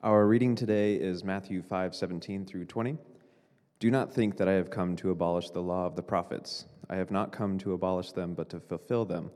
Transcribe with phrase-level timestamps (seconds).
[0.00, 2.96] Our reading today is Matthew 5 17 through 20.
[3.80, 6.66] Do not think that I have come to abolish the law of the prophets.
[6.88, 9.32] I have not come to abolish them, but to fulfill them.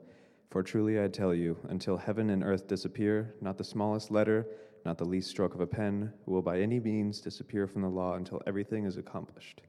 [0.51, 4.47] For truly I tell you, until heaven and earth disappear, not the smallest letter,
[4.85, 8.15] not the least stroke of a pen, will by any means disappear from the law
[8.15, 9.63] until everything is accomplished.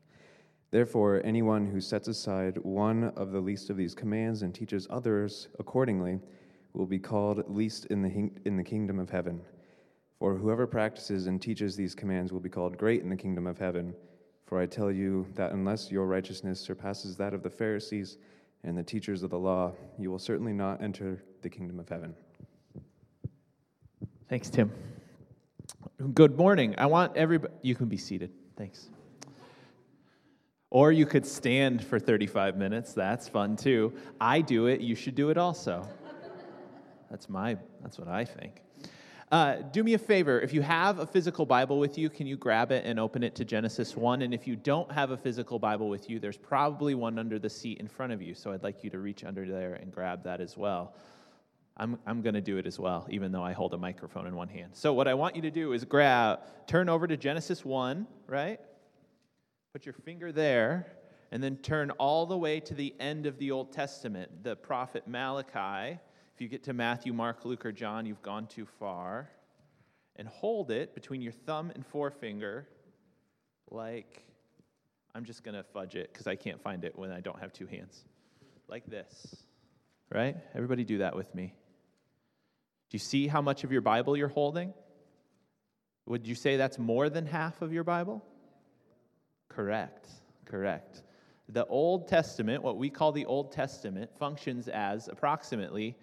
[0.70, 5.48] Therefore, anyone who sets aside one of the least of these commands and teaches others
[5.57, 6.20] accordingly
[6.73, 9.41] will be called least in the, in the kingdom of heaven.
[10.23, 13.58] For whoever practices and teaches these commands will be called great in the kingdom of
[13.58, 13.94] heaven.
[14.46, 18.20] For I tell you that unless your righteousness surpasses that of the Pharisees
[18.63, 22.16] and the teachers of the law, you will certainly not enter the kingdom of heaven.
[24.30, 24.72] Thanks, Tim.
[26.13, 26.74] Good morning.
[26.77, 28.32] I want everybody, you can be seated.
[28.55, 28.88] Thanks.
[30.70, 32.94] Or you could stand for 35 minutes.
[32.94, 33.91] That's fun too.
[34.21, 34.80] I do it.
[34.80, 35.85] You should do it also.
[37.10, 38.62] That's my, that's what I think.
[39.34, 40.40] Uh, do me a favor.
[40.40, 43.34] If you have a physical Bible with you, can you grab it and open it
[43.38, 44.21] to Genesis 1?
[44.21, 47.49] And if you don't have a physical Bible with you, there's probably one under the
[47.49, 48.35] seat in front of you.
[48.35, 50.94] So I'd like you to reach under there and grab that as well.
[51.77, 54.35] I'm, I'm going to do it as well, even though I hold a microphone in
[54.35, 54.76] one hand.
[54.76, 58.60] So what I want you to do is grab, turn over to Genesis 1, right?
[59.72, 60.94] Put your finger there,
[61.32, 65.07] and then turn all the way to the end of the Old Testament, the prophet
[65.07, 65.97] Malachi.
[66.34, 69.29] If you get to Matthew, Mark, Luke, or John, you've gone too far.
[70.16, 72.67] And hold it between your thumb and forefinger,
[73.69, 74.23] like
[75.16, 77.53] I'm just going to fudge it because I can't find it when I don't have
[77.53, 78.03] two hands.
[78.67, 79.35] Like this.
[80.11, 80.35] Right?
[80.56, 81.53] Everybody do that with me.
[82.89, 84.73] Do you see how much of your Bible you're holding?
[86.06, 88.23] Would you say that's more than half of your Bible?
[89.50, 90.07] Correct,
[90.45, 91.03] correct.
[91.50, 95.95] The Old Testament, what we call the Old Testament, functions as approximately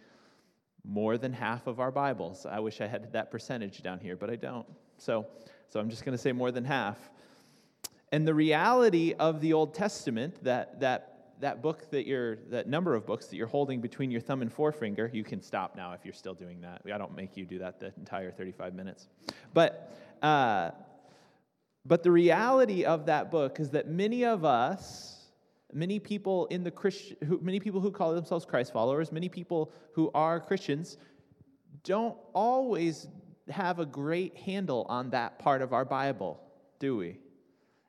[0.84, 2.46] more than half of our Bibles.
[2.46, 4.66] I wish I had that percentage down here, but I don't.
[4.98, 5.26] So,
[5.68, 6.98] so I'm just going to say more than half.
[8.12, 11.06] And the reality of the Old Testament, that, that
[11.40, 14.52] that book that you're that number of books that you're holding between your thumb and
[14.52, 17.58] forefinger you can stop now if you're still doing that i don't make you do
[17.58, 19.08] that the entire 35 minutes
[19.54, 19.90] but
[20.20, 20.70] uh,
[21.84, 25.19] but the reality of that book is that many of us,
[25.74, 29.72] many people in the Christian, who, many people who call themselves Christ followers, many people
[29.92, 30.96] who are Christians,
[31.84, 33.08] don't always
[33.48, 36.40] have a great handle on that part of our Bible,
[36.78, 37.18] do we?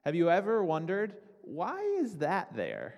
[0.05, 2.95] Have you ever wondered why is that there?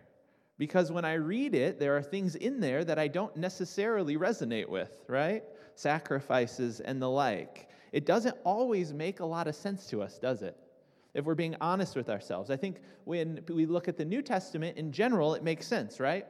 [0.57, 4.69] Because when I read it, there are things in there that I don't necessarily resonate
[4.69, 5.43] with, right?
[5.75, 7.69] Sacrifices and the like.
[7.91, 10.55] It doesn't always make a lot of sense to us, does it?
[11.13, 12.49] If we're being honest with ourselves.
[12.49, 16.25] I think when we look at the New Testament in general, it makes sense, right?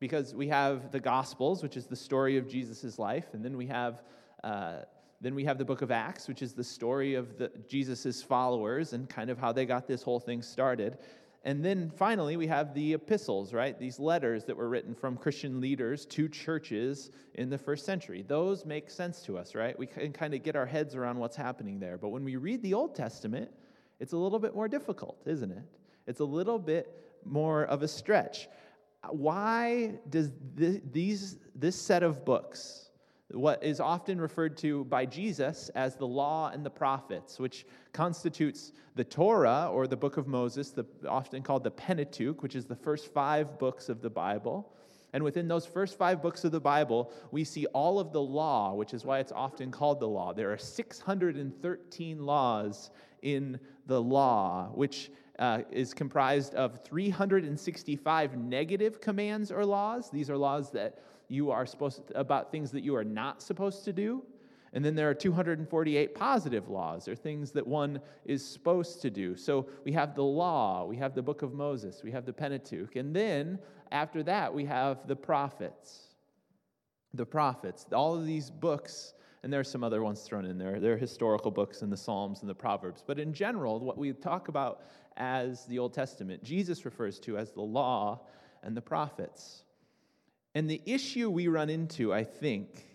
[0.00, 3.66] Because we have the Gospels, which is the story of Jesus' life, and then we
[3.66, 4.02] have.
[4.44, 4.80] Uh,
[5.20, 9.08] then we have the book of Acts, which is the story of Jesus' followers and
[9.08, 10.98] kind of how they got this whole thing started.
[11.44, 13.78] And then finally, we have the epistles, right?
[13.78, 18.24] These letters that were written from Christian leaders to churches in the first century.
[18.26, 19.78] Those make sense to us, right?
[19.78, 21.96] We can kind of get our heads around what's happening there.
[21.96, 23.50] But when we read the Old Testament,
[24.00, 25.62] it's a little bit more difficult, isn't it?
[26.06, 26.94] It's a little bit
[27.24, 28.48] more of a stretch.
[29.10, 32.90] Why does this, these, this set of books,
[33.30, 38.72] what is often referred to by Jesus as the law and the prophets, which constitutes
[38.94, 42.76] the Torah or the book of Moses, the, often called the Pentateuch, which is the
[42.76, 44.72] first five books of the Bible.
[45.12, 48.74] And within those first five books of the Bible, we see all of the law,
[48.74, 50.32] which is why it's often called the law.
[50.32, 52.90] There are 613 laws
[53.22, 60.10] in the law, which uh, is comprised of 365 negative commands or laws.
[60.10, 63.84] These are laws that you are supposed to, about things that you are not supposed
[63.84, 64.22] to do.
[64.72, 69.34] And then there are 248 positive laws, or things that one is supposed to do.
[69.34, 72.96] So we have the law, we have the book of Moses, we have the Pentateuch.
[72.96, 73.58] And then
[73.92, 76.08] after that, we have the prophets.
[77.14, 77.86] The prophets.
[77.92, 80.80] All of these books and there are some other ones thrown in there.
[80.80, 83.04] There are historical books and the Psalms and the Proverbs.
[83.06, 84.82] But in general, what we talk about
[85.16, 88.20] as the Old Testament, Jesus refers to as the law
[88.62, 89.62] and the prophets.
[90.54, 92.86] And the issue we run into, I think,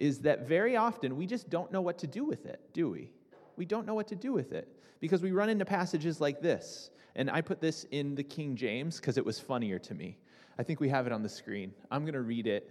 [0.00, 3.12] is that very often we just don't know what to do with it, do we?
[3.56, 4.68] We don't know what to do with it
[5.00, 6.90] because we run into passages like this.
[7.14, 10.18] And I put this in the King James because it was funnier to me.
[10.58, 11.72] I think we have it on the screen.
[11.90, 12.70] I'm going to read it.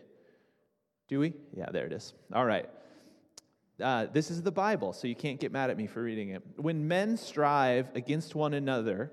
[1.08, 1.34] Do we?
[1.56, 2.14] Yeah, there it is.
[2.34, 2.70] All right.
[3.82, 6.42] Uh, this is the Bible, so you can't get mad at me for reading it.
[6.56, 9.12] When men strive against one another,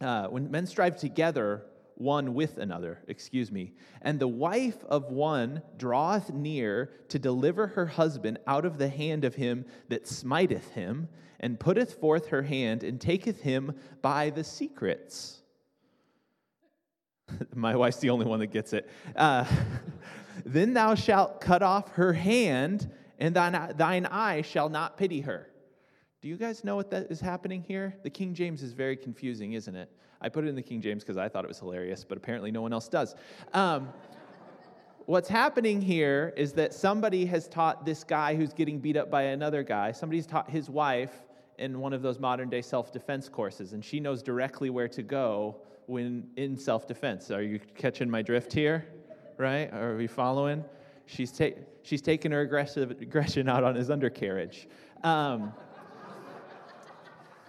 [0.00, 1.64] uh, when men strive together
[1.96, 3.72] one with another, excuse me.
[4.00, 9.24] And the wife of one draweth near to deliver her husband out of the hand
[9.24, 11.08] of him that smiteth him,
[11.40, 15.42] and putteth forth her hand and taketh him by the secrets.
[17.54, 18.88] My wife's the only one that gets it.
[19.14, 19.44] Uh,
[20.46, 25.48] then thou shalt cut off her hand, and thine, thine eye shall not pity her.
[26.20, 27.96] Do you guys know what that is happening here?
[28.04, 29.90] The King James is very confusing, isn't it?
[30.20, 32.52] I put it in the King James because I thought it was hilarious, but apparently
[32.52, 33.16] no one else does.
[33.52, 33.88] Um,
[35.06, 39.22] what's happening here is that somebody has taught this guy who's getting beat up by
[39.22, 41.24] another guy, somebody's taught his wife
[41.58, 45.02] in one of those modern day self defense courses, and she knows directly where to
[45.02, 45.56] go
[45.86, 47.30] when in self defense.
[47.30, 48.86] Are you catching my drift here?
[49.38, 49.72] Right?
[49.72, 50.64] Are we following?
[51.14, 54.66] She's, ta- she's taking her aggressive aggression out on his undercarriage.
[55.04, 55.52] Um,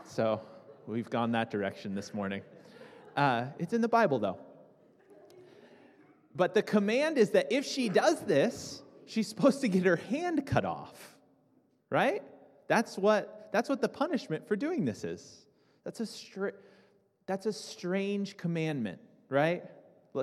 [0.06, 0.42] so
[0.86, 2.42] we've gone that direction this morning.
[3.16, 4.38] Uh, it's in the Bible, though.
[6.36, 10.46] But the command is that if she does this, she's supposed to get her hand
[10.46, 11.16] cut off,
[11.90, 12.22] right?
[12.68, 15.46] That's what, that's what the punishment for doing this is.
[15.86, 16.52] That's a,
[17.28, 19.00] that's a strange commandment,
[19.30, 19.64] right?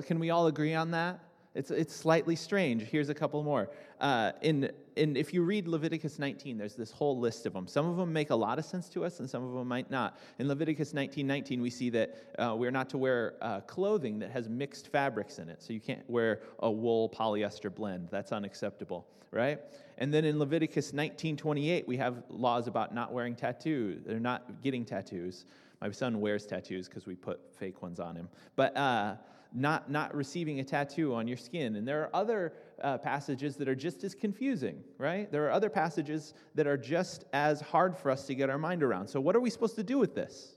[0.05, 1.21] Can we all agree on that?
[1.53, 2.83] It's, it's slightly strange.
[2.83, 3.69] Here's a couple more.
[3.99, 7.67] Uh, in, in, if you read Leviticus 19, there's this whole list of them.
[7.67, 9.91] Some of them make a lot of sense to us, and some of them might
[9.91, 10.17] not.
[10.39, 14.31] In Leviticus 19 19, we see that uh, we're not to wear uh, clothing that
[14.31, 15.61] has mixed fabrics in it.
[15.61, 18.07] So you can't wear a wool polyester blend.
[18.11, 19.59] That's unacceptable, right?
[19.97, 24.61] And then in Leviticus 19 28, we have laws about not wearing tattoos, they're not
[24.61, 25.45] getting tattoos.
[25.81, 28.29] My son wears tattoos because we put fake ones on him.
[28.55, 29.15] But uh,
[29.53, 31.75] not, not receiving a tattoo on your skin.
[31.75, 35.31] And there are other uh, passages that are just as confusing, right?
[35.31, 38.83] There are other passages that are just as hard for us to get our mind
[38.83, 39.07] around.
[39.07, 40.55] So, what are we supposed to do with this?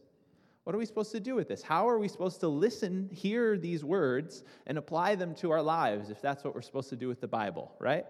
[0.65, 1.63] What are we supposed to do with this?
[1.63, 6.09] How are we supposed to listen, hear these words, and apply them to our lives
[6.09, 8.07] if that's what we're supposed to do with the Bible, right?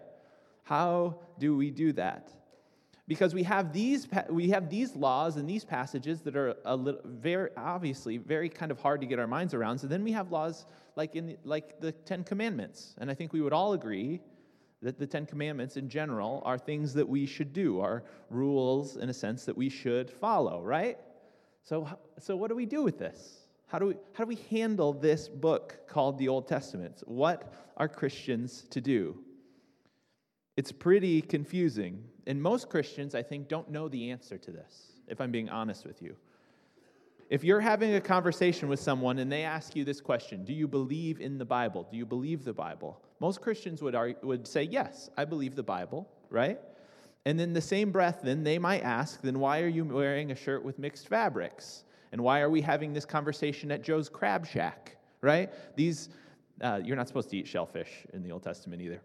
[0.63, 2.31] How do we do that?
[3.07, 7.01] Because we have these we have these laws and these passages that are a little,
[7.05, 9.77] very obviously very kind of hard to get our minds around.
[9.77, 10.65] So then we have laws
[10.95, 14.21] like in the, like the Ten Commandments, and I think we would all agree
[14.81, 19.09] that the Ten Commandments in general are things that we should do, are rules in
[19.09, 20.97] a sense that we should follow, right?
[21.63, 21.87] So
[22.19, 23.45] so what do we do with this?
[23.67, 27.03] How do we how do we handle this book called the Old Testament?
[27.05, 29.19] What are Christians to do?
[30.57, 32.03] It's pretty confusing.
[32.27, 35.85] And most Christians, I think, don't know the answer to this, if I'm being honest
[35.85, 36.15] with you.
[37.29, 40.67] If you're having a conversation with someone and they ask you this question, do you
[40.67, 41.87] believe in the Bible?
[41.89, 43.01] Do you believe the Bible?
[43.19, 46.59] Most Christians would, argue, would say, yes, I believe the Bible, right?
[47.25, 50.35] And then the same breath, then they might ask, then why are you wearing a
[50.35, 51.83] shirt with mixed fabrics?
[52.11, 55.51] And why are we having this conversation at Joe's Crab Shack, right?
[55.75, 56.09] These,
[56.61, 59.01] uh, you're not supposed to eat shellfish in the Old Testament either.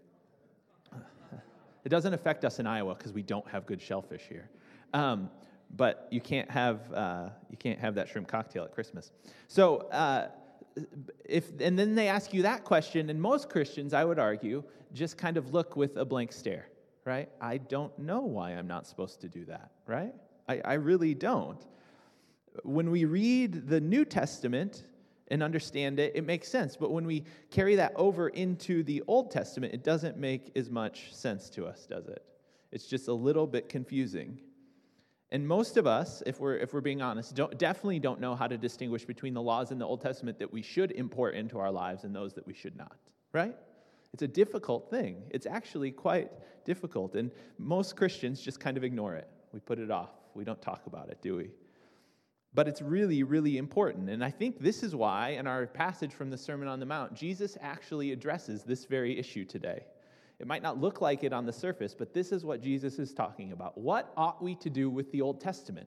[1.85, 4.51] It doesn't affect us in Iowa because we don't have good shellfish here.
[4.93, 5.31] Um,
[5.77, 9.13] but you can't have uh, you can't have that shrimp cocktail at Christmas.
[9.49, 10.29] So uh,
[11.25, 15.17] if and then they ask you that question, and most Christians, I would argue, just
[15.17, 16.69] kind of look with a blank stare,
[17.05, 17.29] right?
[17.41, 20.15] I don't know why I'm not supposed to do that, right?
[20.49, 21.65] I, I really don't.
[22.65, 24.85] When we read the New Testament,
[25.31, 26.77] and understand it, it makes sense.
[26.77, 31.15] But when we carry that over into the Old Testament, it doesn't make as much
[31.15, 32.25] sense to us, does it?
[32.73, 34.39] It's just a little bit confusing.
[35.33, 38.49] And most of us, if we're, if we're being honest, don't, definitely don't know how
[38.49, 41.71] to distinguish between the laws in the Old Testament that we should import into our
[41.71, 42.97] lives and those that we should not,
[43.33, 43.55] right?
[44.13, 45.23] It's a difficult thing.
[45.31, 46.33] It's actually quite
[46.65, 47.15] difficult.
[47.15, 49.29] And most Christians just kind of ignore it.
[49.53, 50.11] We put it off.
[50.35, 51.51] We don't talk about it, do we?
[52.53, 54.11] But it's really, really important.
[54.11, 57.15] And I think this is why, in our passage from the Sermon on the Mount,
[57.15, 59.85] Jesus actually addresses this very issue today.
[60.41, 63.13] It might not look like it on the surface, but this is what Jesus is
[63.13, 63.79] talking about.
[63.79, 65.87] What ought we to do with the Old Testament?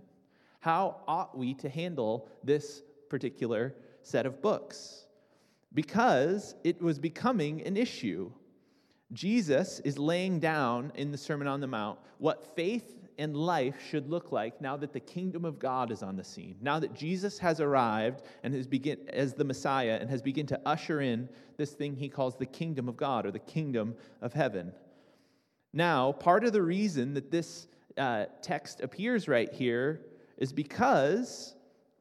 [0.60, 5.08] How ought we to handle this particular set of books?
[5.74, 8.32] Because it was becoming an issue.
[9.12, 14.10] Jesus is laying down in the Sermon on the Mount what faith and life should
[14.10, 16.56] look like now that the kingdom of God is on the scene.
[16.62, 20.60] Now that Jesus has arrived and has begin as the Messiah and has begun to
[20.66, 24.74] usher in this thing he calls the kingdom of God or the kingdom of heaven.
[25.74, 27.68] Now, part of the reason that this
[27.98, 30.02] uh, text appears right here
[30.38, 31.56] is because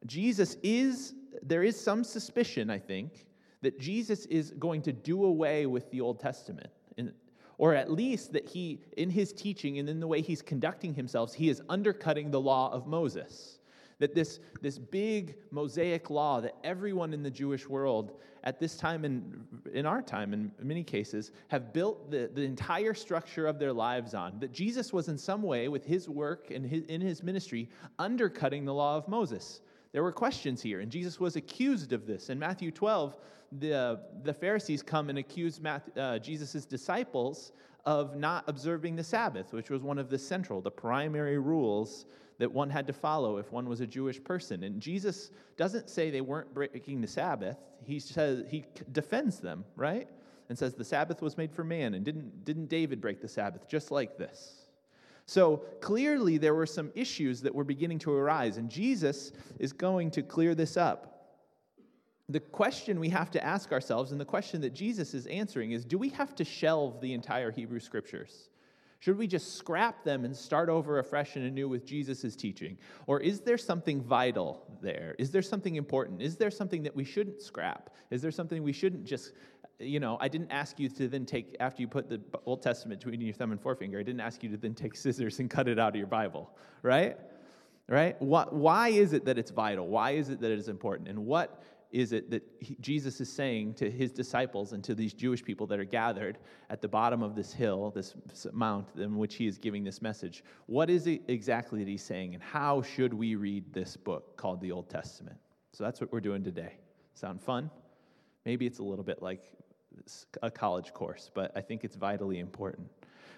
[0.05, 3.25] Jesus is, there is some suspicion, I think,
[3.61, 6.69] that Jesus is going to do away with the Old Testament.
[7.57, 11.33] Or at least that he, in his teaching and in the way he's conducting himself,
[11.33, 13.59] he is undercutting the law of Moses.
[13.99, 19.05] That this, this big Mosaic law that everyone in the Jewish world at this time
[19.05, 23.71] and in our time, in many cases, have built the, the entire structure of their
[23.71, 24.39] lives on.
[24.39, 27.69] That Jesus was in some way, with his work and his, in his ministry,
[27.99, 29.61] undercutting the law of Moses.
[29.93, 32.29] There were questions here, and Jesus was accused of this.
[32.29, 33.15] In Matthew 12,
[33.59, 35.59] the, the Pharisees come and accuse
[35.97, 37.51] uh, Jesus' disciples
[37.85, 42.05] of not observing the Sabbath, which was one of the central, the primary rules
[42.39, 44.63] that one had to follow if one was a Jewish person.
[44.63, 47.57] And Jesus doesn't say they weren't breaking the Sabbath.
[47.85, 50.07] He says he defends them, right?
[50.49, 53.67] And says the Sabbath was made for man, and didn't, didn't David break the Sabbath
[53.67, 54.65] just like this?
[55.25, 60.11] So clearly, there were some issues that were beginning to arise, and Jesus is going
[60.11, 61.12] to clear this up.
[62.29, 65.83] The question we have to ask ourselves, and the question that Jesus is answering, is
[65.83, 68.49] do we have to shelve the entire Hebrew Scriptures?
[68.99, 72.77] Should we just scrap them and start over afresh and anew with Jesus' teaching?
[73.05, 75.13] Or is there something vital there?
[75.19, 76.21] Is there something important?
[76.21, 77.89] Is there something that we shouldn't scrap?
[78.11, 79.33] Is there something we shouldn't just
[79.79, 83.01] you know, I didn't ask you to then take, after you put the Old Testament
[83.01, 85.67] between your thumb and forefinger, I didn't ask you to then take scissors and cut
[85.67, 87.17] it out of your Bible, right?
[87.87, 88.15] Right?
[88.21, 89.87] Why is it that it's vital?
[89.87, 91.09] Why is it that it is important?
[91.09, 91.61] And what
[91.93, 95.67] is it that he, Jesus is saying to his disciples and to these Jewish people
[95.67, 98.15] that are gathered at the bottom of this hill, this
[98.51, 100.43] mount in which he is giving this message?
[100.65, 104.59] What is it exactly that he's saying, and how should we read this book called
[104.59, 105.37] the Old Testament?
[105.71, 106.73] So that's what we're doing today.
[107.13, 107.69] Sound fun?
[108.43, 109.53] Maybe it's a little bit like
[110.41, 112.87] a college course, but I think it's vitally important.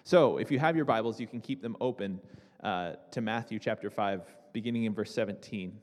[0.02, 2.20] So, if you have your Bibles, you can keep them open
[2.62, 4.22] uh, to Matthew chapter 5,
[4.52, 5.76] beginning in verse 17.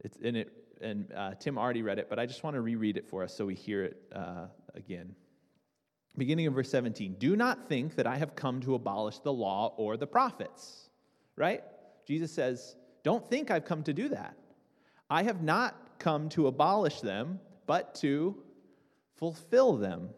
[0.00, 2.96] It's in it, and uh, Tim already read it, but I just want to reread
[2.96, 5.14] it for us so we hear it uh, again.
[6.18, 9.74] Beginning of verse 17 Do not think that I have come to abolish the law
[9.76, 10.90] or the prophets.
[11.36, 11.62] Right?
[12.06, 14.36] Jesus says, Don't think I've come to do that.
[15.08, 18.36] I have not come to abolish them, but to
[19.16, 20.10] fulfill them.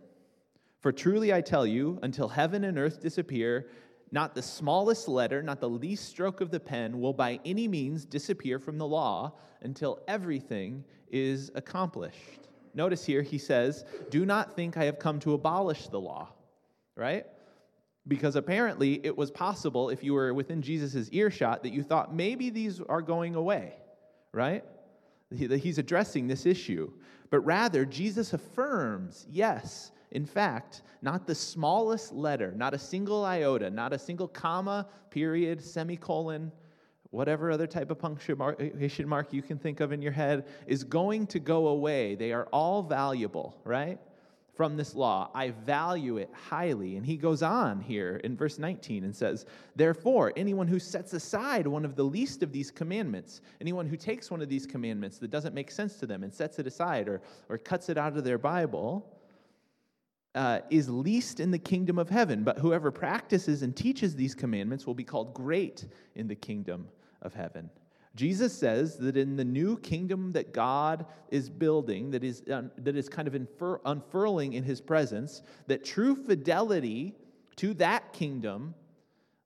[0.80, 3.68] For truly I tell you, until heaven and earth disappear,
[4.14, 8.04] not the smallest letter, not the least stroke of the pen will by any means
[8.04, 12.48] disappear from the law until everything is accomplished.
[12.74, 16.28] Notice here he says, Do not think I have come to abolish the law,
[16.94, 17.26] right?
[18.06, 22.50] Because apparently it was possible if you were within Jesus' earshot that you thought maybe
[22.50, 23.74] these are going away,
[24.30, 24.62] right?
[25.32, 26.92] That he's addressing this issue.
[27.30, 33.70] But rather, Jesus affirms, yes, in fact, not the smallest letter, not a single iota,
[33.70, 36.50] not a single comma, period, semicolon,
[37.10, 41.26] whatever other type of punctuation mark you can think of in your head, is going
[41.26, 42.14] to go away.
[42.14, 43.98] They are all valuable, right?
[44.54, 45.30] from this law.
[45.34, 46.96] I value it highly.
[46.96, 51.66] And he goes on here in verse 19 and says, Therefore, anyone who sets aside
[51.66, 55.30] one of the least of these commandments, anyone who takes one of these commandments that
[55.30, 58.24] doesn't make sense to them and sets it aside or, or cuts it out of
[58.24, 59.04] their Bible,
[60.34, 62.42] uh, is least in the kingdom of heaven.
[62.44, 66.88] But whoever practices and teaches these commandments will be called great in the kingdom
[67.22, 67.70] of heaven.
[68.16, 72.96] Jesus says that in the new kingdom that God is building, that is, uh, that
[72.96, 77.14] is kind of infer, unfurling in his presence, that true fidelity
[77.56, 78.74] to that kingdom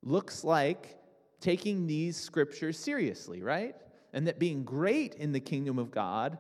[0.03, 0.99] looks like
[1.41, 3.75] taking these scriptures seriously, right?
[4.13, 6.39] And that being great in the kingdom of God,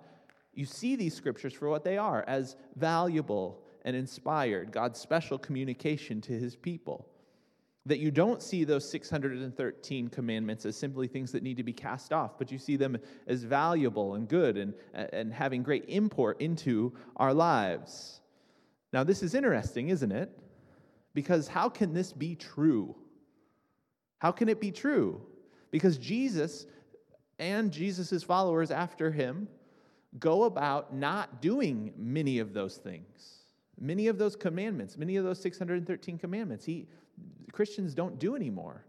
[0.54, 6.20] you see these scriptures for what they are as valuable and inspired, God's special communication
[6.20, 7.08] to his people
[7.86, 12.12] that you don't see those 613 commandments as simply things that need to be cast
[12.12, 16.92] off, but you see them as valuable and good and, and having great import into
[17.16, 18.20] our lives.
[18.92, 20.30] Now, this is interesting, isn't it?
[21.14, 22.94] Because how can this be true?
[24.18, 25.22] How can it be true?
[25.70, 26.66] Because Jesus
[27.38, 29.48] and Jesus' followers after him
[30.18, 33.37] go about not doing many of those things.
[33.80, 36.64] Many of those commandments, many of those 613 commandments.
[36.64, 36.86] He,
[37.52, 38.84] Christians don't do anymore.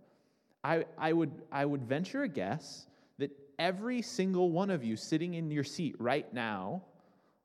[0.64, 5.36] I, I, would, I would venture a guess that every single one of you sitting
[5.36, 6.84] in your seat right now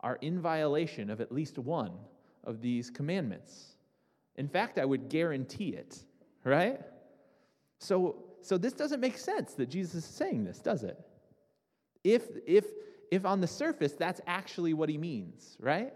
[0.00, 1.92] are in violation of at least one
[2.44, 3.76] of these commandments.
[4.36, 5.98] In fact, I would guarantee it,
[6.44, 6.80] right?
[7.78, 10.98] So, so this doesn't make sense that Jesus is saying this, does it?
[12.02, 12.66] If, if,
[13.10, 15.92] if on the surface that's actually what he means, right?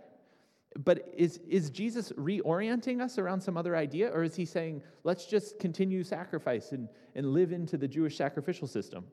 [0.85, 5.27] But is, is Jesus reorienting us around some other idea, or is he saying, let's
[5.27, 9.05] just continue sacrifice and, and live into the Jewish sacrificial system?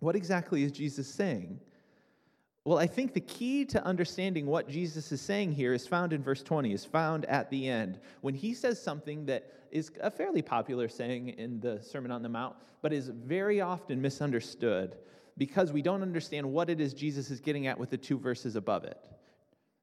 [0.00, 1.60] What exactly is Jesus saying?
[2.64, 6.22] Well, I think the key to understanding what Jesus is saying here is found in
[6.22, 10.42] verse 20, is found at the end, when he says something that is a fairly
[10.42, 14.96] popular saying in the Sermon on the Mount, but is very often misunderstood
[15.38, 18.56] because we don't understand what it is Jesus is getting at with the two verses
[18.56, 18.98] above it.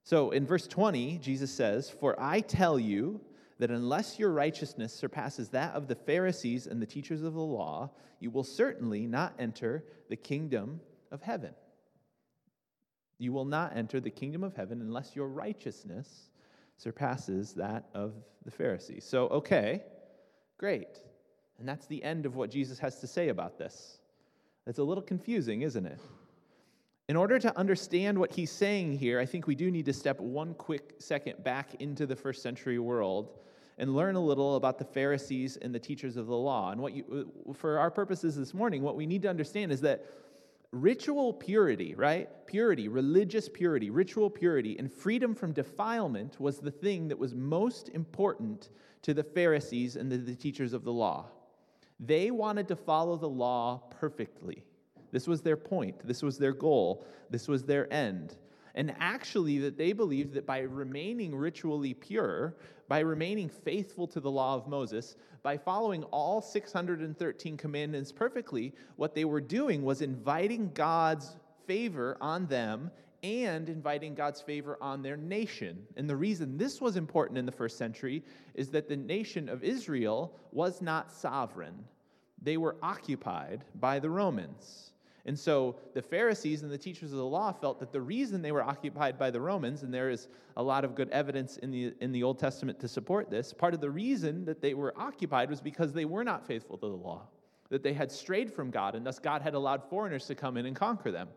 [0.08, 3.20] So in verse 20, Jesus says, For I tell you
[3.60, 7.92] that unless your righteousness surpasses that of the Pharisees and the teachers of the law,
[8.22, 10.80] you will certainly not enter the kingdom
[11.12, 11.54] of heaven.
[13.20, 16.30] You will not enter the kingdom of heaven unless your righteousness
[16.78, 18.14] surpasses that of
[18.46, 19.04] the Pharisees.
[19.04, 19.84] So, okay,
[20.58, 21.02] great.
[21.60, 24.00] And that's the end of what Jesus has to say about this.
[24.68, 26.00] It's a little confusing, isn't it?
[27.10, 30.20] In order to understand what he's saying here, I think we do need to step
[30.20, 33.40] one quick second back into the first century world
[33.78, 36.72] and learn a little about the Pharisees and the teachers of the law.
[36.72, 39.80] And what you, uh, for our purposes this morning, what we need to understand is
[39.82, 40.06] that
[40.74, 42.28] ritual purity, right?
[42.46, 47.88] Purity, religious purity, ritual purity, and freedom from defilement was the thing that was most
[47.90, 48.70] important
[49.04, 51.28] to the Pharisees and the, the teachers of the law.
[52.02, 54.66] They wanted to follow the law perfectly.
[55.18, 55.96] This was their point.
[56.08, 57.04] This was their goal.
[57.32, 58.38] This was their end.
[58.76, 62.56] And actually, that they believed that by remaining ritually pure,
[62.88, 69.16] by remaining faithful to the law of Moses, by following all 613 commandments perfectly, what
[69.16, 72.92] they were doing was inviting God's favor on them
[73.24, 75.80] and inviting God's favor on their nation.
[75.96, 79.64] And the reason this was important in the first century is that the nation of
[79.64, 81.86] Israel was not sovereign,
[82.40, 84.92] they were occupied by the Romans.
[85.27, 88.53] And so the Pharisees and the teachers of the law felt that the reason they
[88.53, 91.93] were occupied by the Romans, and there is a lot of good evidence in the,
[92.00, 95.50] in the Old Testament to support this, part of the reason that they were occupied
[95.50, 97.27] was because they were not faithful to the law,
[97.69, 100.65] that they had strayed from God, and thus God had allowed foreigners to come in
[100.65, 101.27] and conquer them.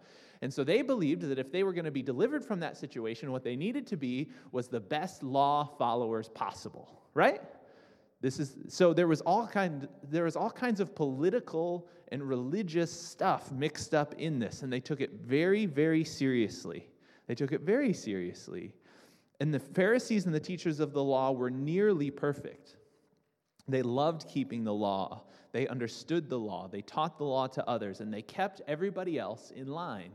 [0.41, 3.33] And so they believed that if they were going to be delivered from that situation,
[3.33, 7.43] what they needed to be was the best law followers possible, right?
[8.21, 12.91] This is so there was all kind there was all kinds of political and religious
[12.91, 16.89] stuff mixed up in this, and they took it very, very seriously.
[17.27, 18.73] They took it very seriously.
[19.39, 22.77] And the Pharisees and the teachers of the law were nearly perfect.
[23.69, 25.23] They loved keeping the law.
[25.53, 26.69] They understood the law.
[26.69, 30.13] They taught the law to others, and they kept everybody else in line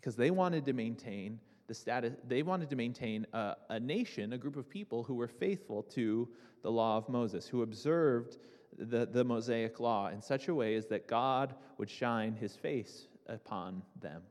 [0.00, 4.38] because they wanted to maintain the status, they wanted to maintain a, a nation, a
[4.38, 6.28] group of people who were faithful to
[6.62, 8.38] the law of Moses, who observed
[8.78, 13.08] the, the Mosaic law in such a way as that God would shine his face
[13.28, 14.22] upon them.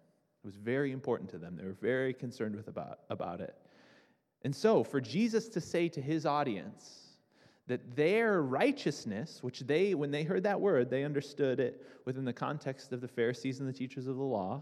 [0.44, 1.56] It was very important to them.
[1.56, 3.56] They were very concerned with about, about it.
[4.44, 7.04] And so, for Jesus to say to his audience
[7.68, 12.34] that their righteousness, which they, when they heard that word, they understood it within the
[12.34, 14.62] context of the Pharisees and the teachers of the law,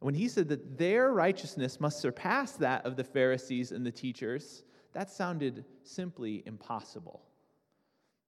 [0.00, 4.62] when he said that their righteousness must surpass that of the Pharisees and the teachers,
[4.92, 7.22] that sounded simply impossible.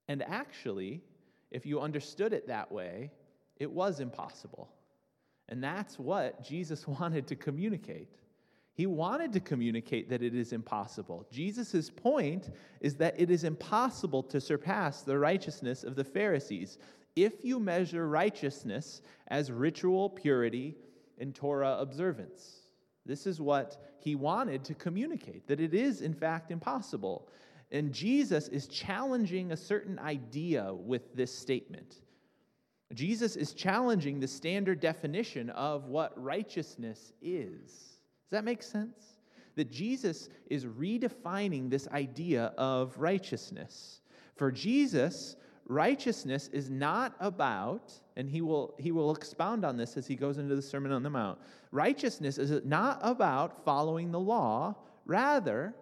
[0.09, 1.03] And actually,
[1.51, 3.13] if you understood it that way,
[3.57, 4.71] it was impossible.
[5.49, 8.09] And that's what Jesus wanted to communicate.
[8.73, 11.27] He wanted to communicate that it is impossible.
[11.31, 16.79] Jesus' point is that it is impossible to surpass the righteousness of the Pharisees
[17.17, 20.77] if you measure righteousness as ritual purity
[21.21, 22.63] and Torah observance.
[23.07, 27.29] This is what he wanted to communicate, that it is, in fact, impossible.
[27.71, 32.01] And Jesus is challenging a certain idea with this statement.
[32.95, 37.71] Jesus is challenging the standard definition of what righteousness is.
[37.71, 39.19] Does that make sense?
[39.55, 44.01] That Jesus is redefining this idea of righteousness.
[44.35, 45.37] For Jesus,
[45.71, 50.37] righteousness is not about, and he will, he will expound on this as he goes
[50.37, 51.39] into the Sermon on the Mount.
[51.71, 54.75] Righteousness is not about following the law,
[55.07, 55.73] rather,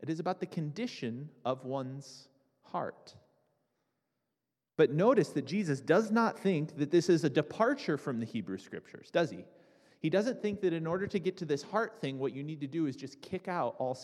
[0.00, 2.28] it is about the condition of one's
[2.62, 3.14] heart.
[4.76, 8.58] But notice that Jesus does not think that this is a departure from the Hebrew
[8.58, 9.44] scriptures, does he?
[10.00, 12.60] He doesn't think that in order to get to this heart thing, what you need
[12.60, 13.94] to do is just kick out all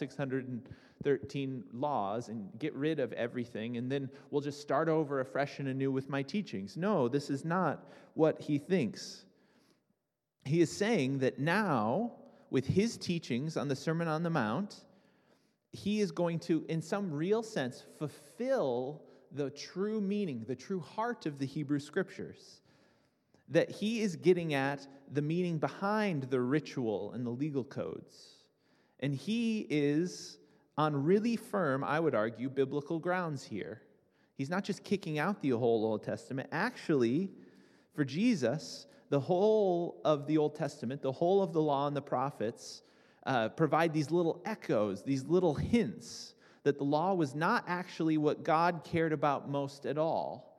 [1.02, 5.68] 613 laws and get rid of everything, and then we'll just start over afresh and
[5.68, 6.76] anew with my teachings.
[6.76, 9.24] No, this is not what he thinks.
[10.44, 12.12] He is saying that now,
[12.50, 14.84] with his teachings on the Sermon on the Mount,
[15.72, 21.26] he is going to, in some real sense, fulfill the true meaning, the true heart
[21.26, 22.62] of the Hebrew scriptures.
[23.48, 28.44] That he is getting at the meaning behind the ritual and the legal codes.
[29.00, 30.38] And he is
[30.78, 33.82] on really firm, I would argue, biblical grounds here.
[34.34, 36.48] He's not just kicking out the whole Old Testament.
[36.52, 37.30] Actually,
[37.94, 42.02] for Jesus, the whole of the Old Testament, the whole of the law and the
[42.02, 42.82] prophets,
[43.24, 46.34] uh, provide these little echoes, these little hints
[46.64, 50.52] that the law was not actually what God cared about most at all.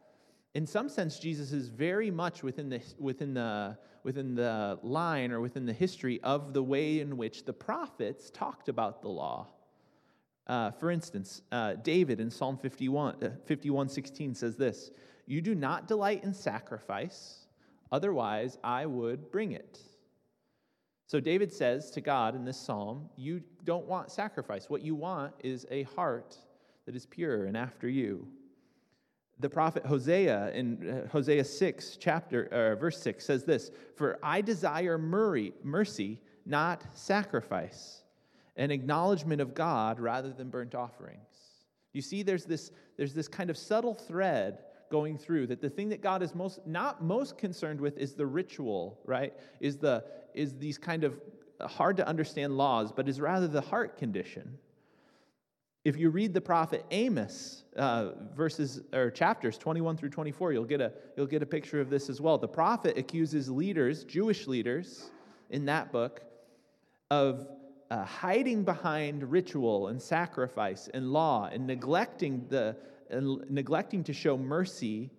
[0.55, 5.39] in some sense, Jesus is very much within the, within, the, within the line or
[5.39, 9.47] within the history of the way in which the prophets talked about the law.
[10.47, 14.91] Uh, for instance, uh, David in Psalm 51, uh, 51 16 says this
[15.25, 17.47] You do not delight in sacrifice,
[17.91, 19.79] otherwise I would bring it.
[21.05, 24.69] So David says to God in this psalm, You don't want sacrifice.
[24.69, 26.37] What you want is a heart
[26.85, 28.27] that is pure and after you.
[29.39, 34.39] The prophet Hosea in uh, Hosea 6, chapter, uh, verse 6 says this For I
[34.39, 38.03] desire mercy, not sacrifice
[38.57, 41.21] an acknowledgement of God rather than burnt offerings.
[41.93, 45.89] You see, there's this, there's this kind of subtle thread going through that the thing
[45.89, 49.33] that God is most not most concerned with is the ritual, right?
[49.59, 51.19] Is the is these kind of
[51.61, 54.57] hard to understand laws, but is rather the heart condition.
[55.83, 60.81] If you read the prophet Amos, uh, verses or chapters 21 through 24, you'll get
[60.81, 62.37] a you'll get a picture of this as well.
[62.37, 65.11] The prophet accuses leaders, Jewish leaders,
[65.49, 66.21] in that book,
[67.09, 67.47] of
[67.89, 72.75] uh, hiding behind ritual and sacrifice and law and neglecting, the,
[73.09, 75.09] and neglecting to show mercy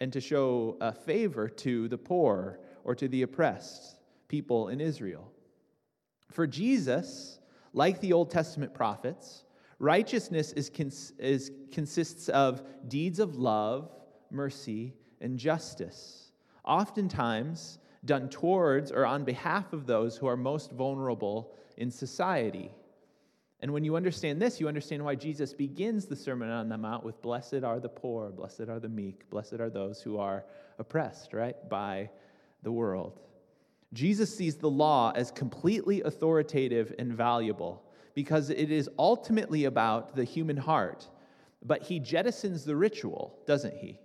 [0.00, 5.30] and to show uh, favor to the poor or to the oppressed people in Israel.
[6.30, 7.38] For Jesus,
[7.72, 9.44] like the Old Testament prophets,
[9.78, 10.70] righteousness is,
[11.18, 13.90] is, consists of deeds of love,
[14.30, 16.32] mercy, and justice,
[16.64, 22.70] oftentimes done towards or on behalf of those who are most vulnerable in society.
[23.58, 27.04] And when you understand this, you understand why Jesus begins the Sermon on the Mount
[27.04, 30.44] with Blessed are the poor, blessed are the meek, blessed are those who are
[30.78, 32.08] oppressed, right, by
[32.62, 33.18] the world.
[33.92, 37.82] Jesus sees the law as completely authoritative and valuable
[38.14, 41.08] because it is ultimately about the human heart.
[41.64, 43.98] But he jettisons the ritual, doesn't he?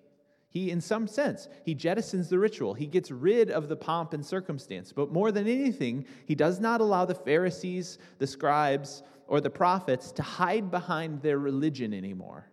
[0.50, 2.74] He, in some sense, he jettisons the ritual.
[2.74, 4.94] He gets rid of the pomp and circumstance.
[4.94, 10.12] But more than anything, he does not allow the Pharisees, the scribes, or the prophets
[10.14, 12.50] to hide behind their religion anymore.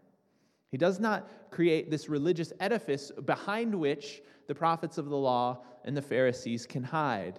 [0.71, 5.97] He does not create this religious edifice behind which the prophets of the law and
[5.97, 7.39] the Pharisees can hide.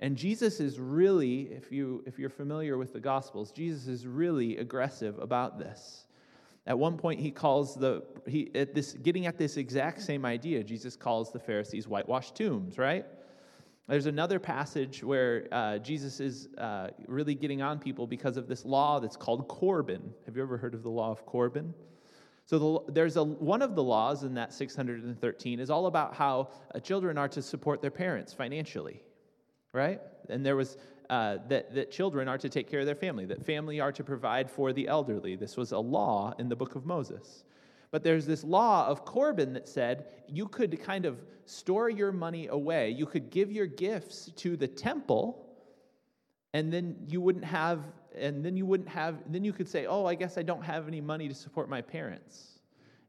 [0.00, 4.56] And Jesus is really, if, you, if you're familiar with the Gospels, Jesus is really
[4.56, 6.06] aggressive about this.
[6.66, 10.62] At one point, he calls the, he, at this, getting at this exact same idea,
[10.62, 13.06] Jesus calls the Pharisees whitewashed tombs, right?
[13.88, 18.64] There's another passage where uh, Jesus is uh, really getting on people because of this
[18.64, 20.14] law that's called Corban.
[20.26, 21.74] Have you ever heard of the law of Corban?
[22.46, 26.50] So the, there's a, one of the laws in that 613 is all about how
[26.74, 29.02] uh, children are to support their parents financially,
[29.72, 30.00] right?
[30.28, 30.76] And there was
[31.10, 34.04] uh, that, that children are to take care of their family, that family are to
[34.04, 35.34] provide for the elderly.
[35.34, 37.42] This was a law in the book of Moses.
[37.90, 42.46] But there's this law of Corban that said you could kind of store your money
[42.46, 42.90] away.
[42.90, 45.44] You could give your gifts to the temple,
[46.54, 47.80] and then you wouldn't have,
[48.16, 50.86] and then you wouldn't have, then you could say, oh, I guess I don't have
[50.86, 52.59] any money to support my parents.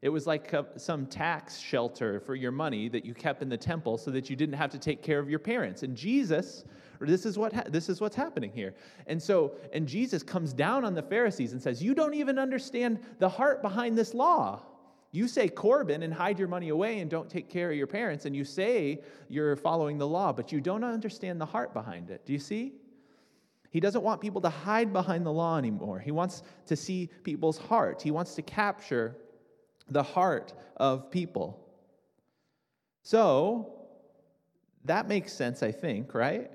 [0.02, 3.56] It was like a, some tax shelter for your money that you kept in the
[3.56, 5.84] temple so that you didn't have to take care of your parents.
[5.84, 6.64] And Jesus
[7.06, 8.74] this is what ha- this is what's happening here.
[9.06, 13.00] And so, and Jesus comes down on the Pharisees and says, "You don't even understand
[13.18, 14.62] the heart behind this law."
[15.10, 18.24] You say Corban and hide your money away and don't take care of your parents,
[18.24, 22.24] and you say you're following the law, but you don't understand the heart behind it.
[22.24, 22.72] Do you see?
[23.70, 25.98] He doesn't want people to hide behind the law anymore.
[25.98, 28.00] He wants to see people's heart.
[28.00, 29.16] He wants to capture
[29.92, 31.58] the heart of people.
[33.02, 33.74] So,
[34.84, 36.50] that makes sense, I think, right?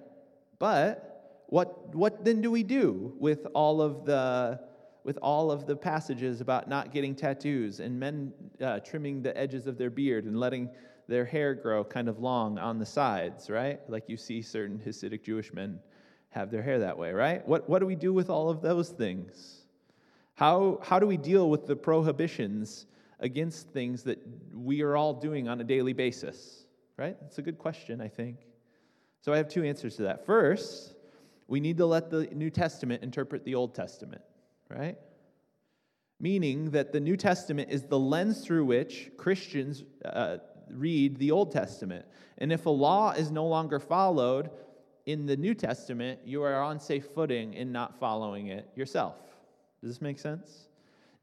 [0.60, 4.60] But what, what then do we do with all of the
[5.08, 9.66] with all of the passages about not getting tattoos and men uh, trimming the edges
[9.66, 10.70] of their beard and letting
[11.08, 13.80] their hair grow kind of long on the sides, right?
[13.90, 15.80] Like you see certain Hasidic Jewish men
[16.32, 17.48] have their hair that way, right?
[17.48, 19.62] What, what do we do with all of those things?
[20.36, 22.86] How, how do we deal with the prohibitions
[23.20, 24.20] against things that
[24.54, 26.66] we are all doing on a daily basis,
[26.98, 27.18] right?
[27.26, 28.38] It's a good question, I think.
[29.22, 30.26] So I have two answers to that.
[30.26, 30.96] First,
[31.48, 34.22] we need to let the New Testament interpret the Old Testament,
[34.70, 34.98] right?
[36.20, 40.38] Meaning that the New Testament is the lens through which Christians uh,
[40.70, 42.06] read the Old Testament.
[42.38, 44.50] And if a law is no longer followed
[45.06, 49.16] in the New Testament, you are on safe footing in not following it yourself.
[49.82, 50.67] Does this make sense?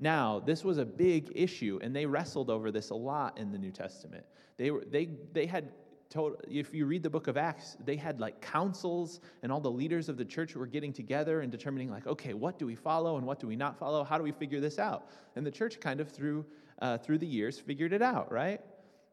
[0.00, 3.59] Now, this was a big issue, and they wrestled over this a lot in the
[3.59, 4.24] New Testament.
[4.57, 5.72] They, were, they, they had
[6.11, 9.70] told, if you read the book of Acts, they had like councils and all the
[9.70, 13.16] leaders of the church were getting together and determining, like, okay, what do we follow
[13.16, 14.04] and what do we not follow?
[14.04, 15.09] How do we figure this out?
[15.37, 16.44] And the church kind of through,
[16.80, 18.61] uh, through the years figured it out, right?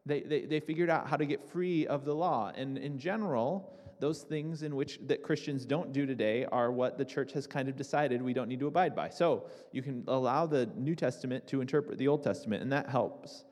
[0.04, 2.52] They, they, they figured out how to get free of the law.
[2.54, 7.04] And in general, those things in which that Christians don't do today are what the
[7.04, 9.08] church has kind of decided we don't need to abide by.
[9.08, 13.44] So you can allow the New Testament to interpret the Old Testament, and that helps.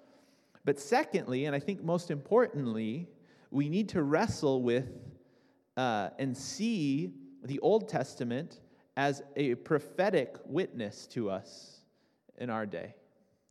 [0.65, 3.09] But secondly, and I think most importantly,
[3.53, 4.89] we need to wrestle with
[5.77, 7.13] uh, and see
[7.45, 8.59] the Old Testament
[8.97, 11.79] as a prophetic witness to us
[12.39, 12.97] in our day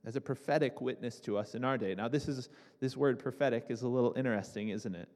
[0.05, 1.93] as a prophetic witness to us in our day.
[1.93, 5.09] Now, this is this word prophetic is a little interesting, isn't it?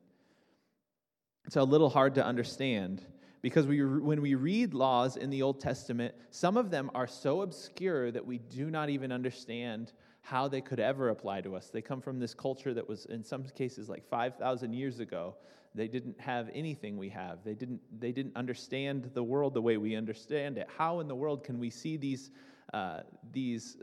[1.46, 3.02] It's a little hard to understand
[3.42, 7.42] because we, when we read laws in the Old Testament, some of them are so
[7.42, 11.70] obscure that we do not even understand how they could ever apply to us.
[11.70, 15.36] They come from this culture that was, in some cases, like 5,000 years ago.
[15.76, 17.40] They didn't have anything we have.
[17.44, 20.70] They didn't, they didn't understand the world the way we understand it.
[20.78, 22.32] How in the world can we see these,
[22.74, 23.02] uh,
[23.34, 23.78] these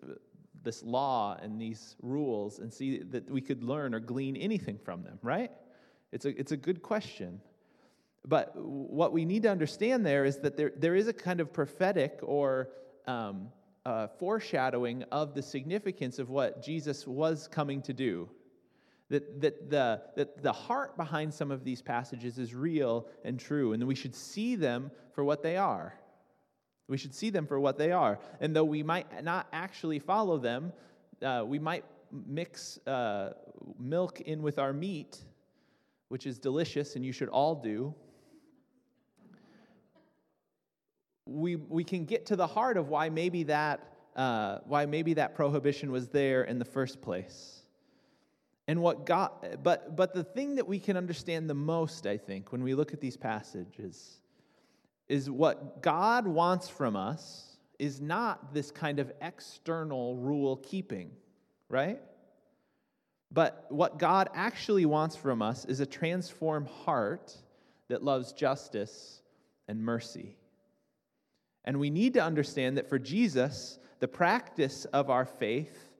[0.62, 5.02] this law and these rules and see that we could learn or glean anything from
[5.02, 5.50] them, right?
[6.12, 7.40] It's a, it's a good question.
[8.26, 11.52] But what we need to understand there is that there, there is a kind of
[11.52, 12.68] prophetic or
[13.06, 13.48] um,
[13.86, 18.28] uh, foreshadowing of the significance of what Jesus was coming to do.
[19.08, 23.72] That, that, the, that the heart behind some of these passages is real and true,
[23.72, 25.94] and we should see them for what they are.
[26.86, 28.18] We should see them for what they are.
[28.40, 30.72] And though we might not actually follow them,
[31.22, 31.84] uh, we might
[32.26, 33.30] mix uh,
[33.78, 35.18] milk in with our meat,
[36.08, 37.94] which is delicious and you should all do.
[41.30, 45.36] We, we can get to the heart of why maybe that uh, why maybe that
[45.36, 47.62] prohibition was there in the first place.
[48.66, 52.52] And what God, but but the thing that we can understand the most, I think,
[52.52, 54.20] when we look at these passages,
[55.08, 61.10] is what God wants from us is not this kind of external rule keeping,
[61.68, 62.00] right?
[63.32, 67.34] But what God actually wants from us is a transformed heart
[67.88, 69.22] that loves justice
[69.66, 70.36] and mercy.
[71.64, 75.92] And we need to understand that for Jesus, the practice of our faith,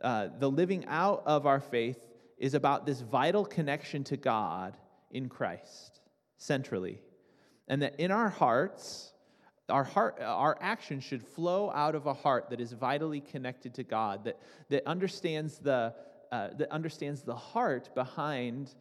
[0.00, 1.98] uh, the living out of our faith,
[2.38, 4.76] is about this vital connection to God
[5.10, 6.00] in Christ,
[6.38, 7.00] centrally.
[7.68, 9.12] And that in our hearts,
[9.68, 13.84] our heart our actions should flow out of a heart that is vitally connected to
[13.84, 14.38] god that,
[14.68, 15.94] that understands the
[16.32, 18.74] uh, that understands the heart behind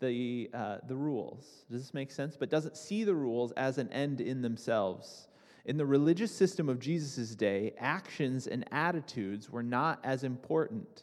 [0.00, 1.64] the uh, the rules.
[1.70, 2.36] Does this make sense?
[2.36, 5.28] But doesn't see the rules as an end in themselves
[5.66, 11.02] in the religious system of jesus' day actions and attitudes were not as important.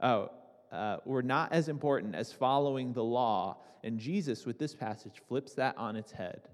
[0.00, 0.30] Oh,
[0.70, 3.58] uh, were not as important as following the law.
[3.82, 6.48] And jesus with this passage flips that on its head.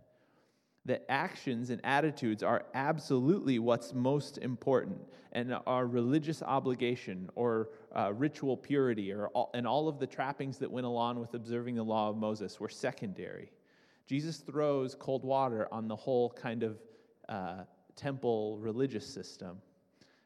[0.87, 4.99] That actions and attitudes are absolutely what's most important,
[5.33, 10.57] and our religious obligation or uh, ritual purity or all, and all of the trappings
[10.59, 13.53] that went along with observing the law of Moses were secondary.
[14.07, 16.79] Jesus throws cold water on the whole kind of
[17.31, 17.65] uh,
[17.97, 19.63] temple religious system.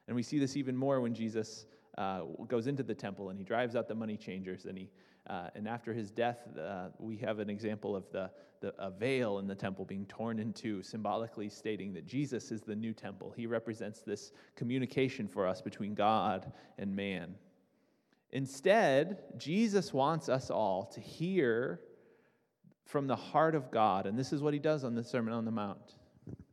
[0.07, 1.65] And we see this even more when Jesus
[1.97, 4.89] uh, goes into the temple and he drives out the money changers and he
[5.27, 8.29] uh, and after his death, uh, we have an example of the,
[8.61, 12.61] the a veil in the temple being torn in two, symbolically stating that Jesus is
[12.61, 13.33] the new temple.
[13.35, 17.35] He represents this communication for us between God and man.
[18.31, 21.79] Instead, Jesus wants us all to hear
[22.85, 25.45] from the heart of God, and this is what he does on the Sermon on
[25.45, 25.95] the Mount.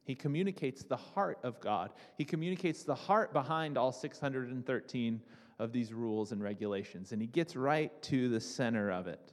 [0.04, 1.90] He communicates the heart of God.
[2.16, 5.20] He communicates the heart behind all 613
[5.58, 9.32] of these rules and regulations, and he gets right to the center of it.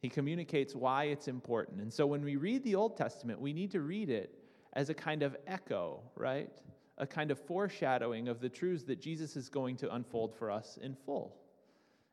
[0.00, 1.80] He communicates why it's important.
[1.80, 4.38] And so when we read the Old Testament, we need to read it
[4.72, 6.50] as a kind of echo, right?
[6.98, 10.78] A kind of foreshadowing of the truths that Jesus is going to unfold for us
[10.80, 11.36] in full.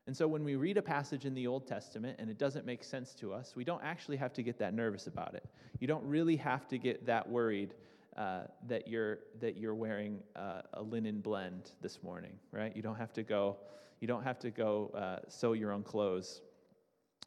[0.06, 2.84] And so when we read a passage in the Old Testament and it doesn't make
[2.84, 5.44] sense to us, we don't actually have to get that nervous about it.
[5.80, 7.74] You don't really have to get that worried
[8.16, 12.74] uh, that you're that you're wearing uh, a linen blend this morning, right?
[12.74, 13.56] You don't have to go.
[14.00, 16.40] You don't have to go uh, sew your own clothes.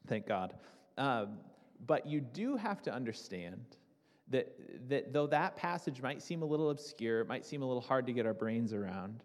[0.07, 0.55] Thank God.
[0.97, 1.37] Um,
[1.85, 3.77] but you do have to understand
[4.29, 4.55] that
[4.87, 8.07] that though that passage might seem a little obscure, it might seem a little hard
[8.07, 9.21] to get our brains around.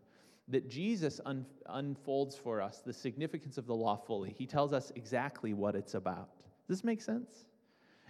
[0.49, 4.35] That Jesus un- unfolds for us the significance of the law fully.
[4.37, 6.29] He tells us exactly what it's about.
[6.69, 7.47] Does this make sense?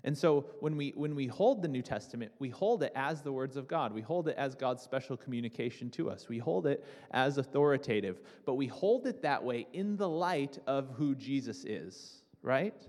[0.04, 3.32] And so when we, when we hold the New Testament, we hold it as the
[3.32, 3.92] words of God.
[3.92, 6.28] We hold it as God's special communication to us.
[6.28, 10.90] We hold it as authoritative, but we hold it that way in the light of
[10.90, 12.86] who Jesus is, right?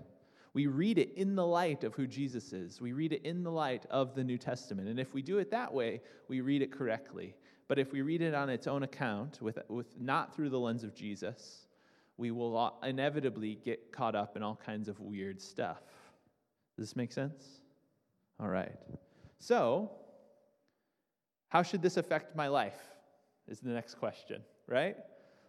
[0.53, 2.81] We read it in the light of who Jesus is.
[2.81, 4.89] We read it in the light of the New Testament.
[4.89, 7.35] And if we do it that way, we read it correctly.
[7.67, 10.83] But if we read it on its own account, with, with not through the lens
[10.83, 11.65] of Jesus,
[12.17, 15.81] we will inevitably get caught up in all kinds of weird stuff.
[16.77, 17.61] Does this make sense?
[18.39, 18.75] All right.
[19.39, 19.91] So,
[21.49, 22.77] how should this affect my life?
[23.47, 24.97] Is the next question, right?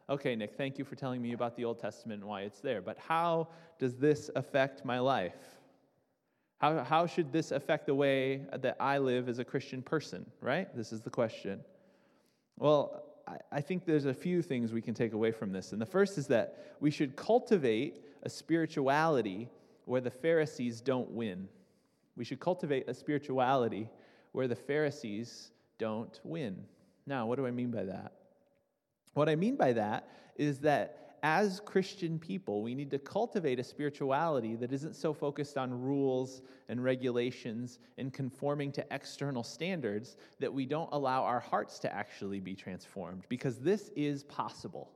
[0.08, 2.80] Okay, Nick, thank you for telling me about the Old Testament and why it's there.
[2.80, 3.48] But how
[3.78, 5.34] does this affect my life?
[6.58, 10.74] How, how should this affect the way that I live as a Christian person, right?
[10.76, 11.60] This is the question.
[12.58, 13.02] Well,
[13.50, 15.72] I, think there's a few things we can take away from this.
[15.72, 19.48] And the first is that we should cultivate a spirituality
[19.84, 21.48] where the Pharisees don't win.
[22.16, 23.90] We should cultivate a spirituality
[24.32, 26.64] where the Pharisees don't win.
[27.06, 28.12] Now, what do I mean by that?
[29.14, 33.64] What I mean by that is that as Christian people, we need to cultivate a
[33.64, 40.52] spirituality that isn't so focused on rules and regulations and conforming to external standards that
[40.52, 44.90] we don't allow our hearts to actually be transformed, because this is possible.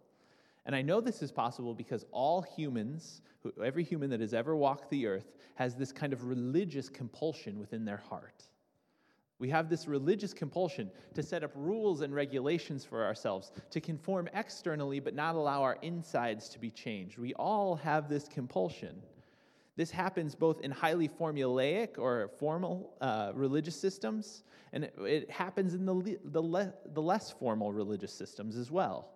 [0.67, 3.23] And I know this is possible because all humans,
[3.65, 7.85] every human that has ever walked the earth, has this kind of religious compulsion within
[7.85, 8.45] their heart.
[9.41, 14.29] We have this religious compulsion to set up rules and regulations for ourselves, to conform
[14.35, 17.19] externally but not allow our insides to be changed.
[17.19, 19.03] We all have this compulsion.
[19.77, 25.73] This happens both in highly formulaic or formal uh, religious systems, and it, it happens
[25.73, 29.09] in the, the, le- the, less formal religious systems as well.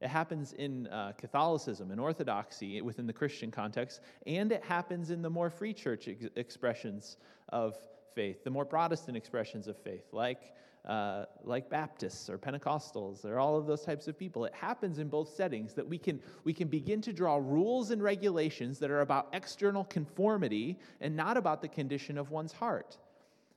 [0.00, 5.20] It happens in uh, Catholicism and Orthodoxy within the Christian context, and it happens in
[5.20, 7.18] the more free church ex- expressions
[7.50, 7.76] of
[8.20, 10.52] faith, the more Protestant expressions of faith, like,
[10.84, 14.44] uh, like Baptists or Pentecostals or all of those types of people.
[14.44, 18.02] It happens in both settings that we can, we can begin to draw rules and
[18.02, 22.98] regulations that are about external conformity and not about the condition of one's heart.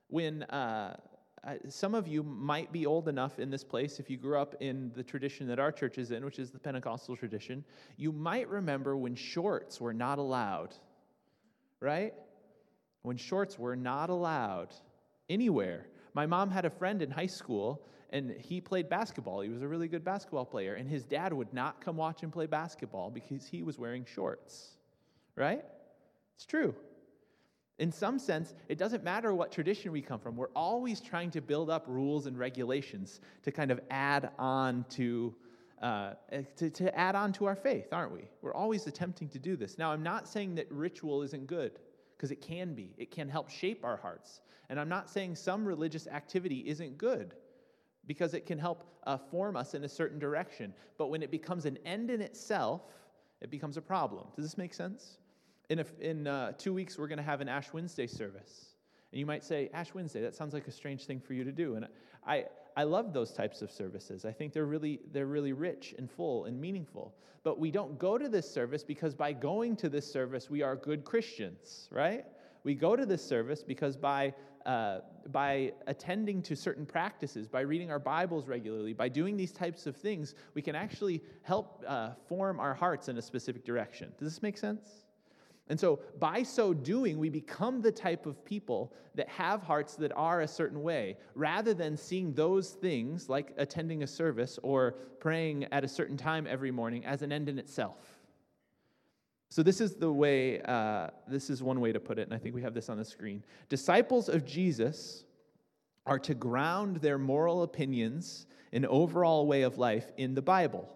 [0.07, 0.95] When uh,
[1.67, 4.93] some of you might be old enough in this place, if you grew up in
[4.95, 7.65] the tradition that our church is in, which is the Pentecostal tradition,
[7.97, 10.73] you might remember when shorts were not allowed,
[11.81, 12.13] right?
[13.03, 14.73] When shorts were not allowed
[15.29, 15.85] anywhere.
[16.13, 19.41] My mom had a friend in high school, and he played basketball.
[19.41, 22.31] He was a really good basketball player, and his dad would not come watch him
[22.31, 24.71] play basketball because he was wearing shorts.
[25.35, 25.63] Right?
[26.35, 26.75] It's true.
[27.79, 30.37] In some sense, it doesn't matter what tradition we come from.
[30.37, 35.33] We're always trying to build up rules and regulations to kind of add on to,
[35.81, 36.11] uh,
[36.57, 38.21] to, to add on to our faith, aren't we?
[38.43, 39.79] We're always attempting to do this.
[39.79, 41.79] Now, I'm not saying that ritual isn't good
[42.15, 42.93] because it can be.
[42.97, 44.41] It can help shape our hearts.
[44.69, 47.35] And I'm not saying some religious activity isn't good
[48.05, 50.73] because it can help uh, form us in a certain direction.
[50.97, 52.81] But when it becomes an end in itself,
[53.41, 54.27] it becomes a problem.
[54.35, 55.17] Does this make sense?
[55.69, 58.75] In, a, in uh, two weeks, we're going to have an Ash Wednesday service.
[59.11, 61.51] And you might say, Ash Wednesday, that sounds like a strange thing for you to
[61.51, 61.75] do.
[61.75, 61.87] And
[62.25, 64.25] I, I love those types of services.
[64.25, 67.13] I think they're really, they're really rich and full and meaningful.
[67.43, 70.75] But we don't go to this service because by going to this service, we are
[70.75, 72.25] good Christians, right?
[72.63, 74.33] We go to this service because by,
[74.65, 74.99] uh,
[75.31, 79.97] by attending to certain practices, by reading our Bibles regularly, by doing these types of
[79.97, 84.11] things, we can actually help uh, form our hearts in a specific direction.
[84.17, 85.02] Does this make sense?
[85.69, 90.11] And so, by so doing, we become the type of people that have hearts that
[90.13, 95.65] are a certain way, rather than seeing those things, like attending a service or praying
[95.71, 98.19] at a certain time every morning, as an end in itself.
[99.49, 102.39] So, this is the way, uh, this is one way to put it, and I
[102.39, 103.41] think we have this on the screen.
[103.69, 105.23] Disciples of Jesus
[106.05, 110.89] are to ground their moral opinions and overall way of life in the Bible,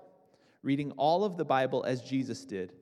[0.62, 2.74] reading all of the Bible as Jesus did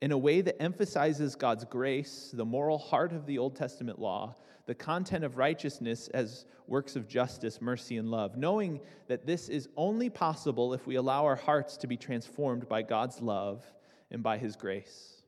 [0.00, 4.34] in a way that emphasizes God's grace, the moral heart of the Old Testament law,
[4.66, 9.68] the content of righteousness as works of justice, mercy, and love, knowing that this is
[9.76, 13.64] only possible if we allow our hearts to be transformed by God's love
[14.10, 15.22] and by His grace.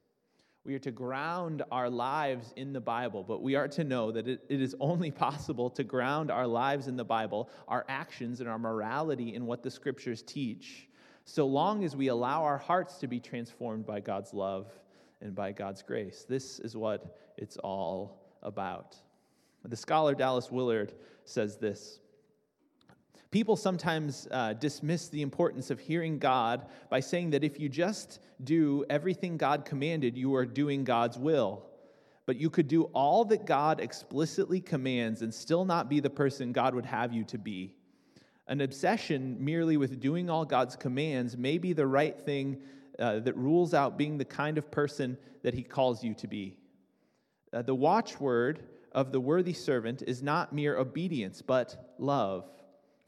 [0.65, 4.29] We are to ground our lives in the Bible, but we are to know that
[4.29, 8.49] it, it is only possible to ground our lives in the Bible, our actions and
[8.49, 10.89] our morality in what the scriptures teach,
[11.25, 14.67] so long as we allow our hearts to be transformed by God's love
[15.21, 16.25] and by God's grace.
[16.29, 18.97] This is what it's all about.
[19.65, 22.01] The scholar Dallas Willard says this
[23.31, 28.21] People sometimes uh, dismiss the importance of hearing God by saying that if you just
[28.45, 31.65] do everything God commanded, you are doing God's will.
[32.27, 36.53] But you could do all that God explicitly commands and still not be the person
[36.53, 37.75] God would have you to be.
[38.49, 42.59] An obsession merely with doing all God's commands may be the right thing
[42.99, 46.59] uh, that rules out being the kind of person that He calls you to be.
[47.53, 52.51] Uh, the watchword of the worthy servant is not mere obedience, but love,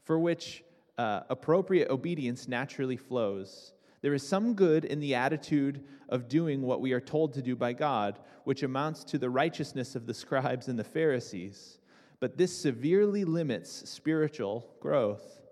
[0.03, 0.63] for which
[0.97, 3.73] uh, appropriate obedience naturally flows.
[4.01, 7.55] There is some good in the attitude of doing what we are told to do
[7.55, 11.79] by God, which amounts to the righteousness of the scribes and the Pharisees.
[12.25, 15.43] But this severely limits spiritual growth.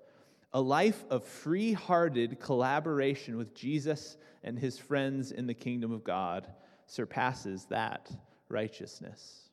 [0.53, 6.03] A life of free hearted collaboration with Jesus and his friends in the kingdom of
[6.03, 6.47] God
[6.87, 8.09] surpasses that
[8.49, 9.51] righteousness.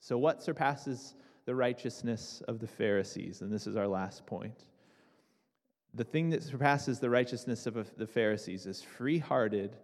[0.00, 1.14] So, what surpasses
[1.46, 3.40] the righteousness of the Pharisees?
[3.40, 4.64] And this is our last point.
[5.94, 9.74] The thing that surpasses the righteousness of the Pharisees is free hearted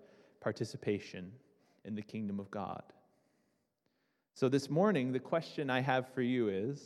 [0.42, 1.32] participation
[1.86, 2.82] in the kingdom of God.
[4.34, 6.82] So, this morning, the question I have for you is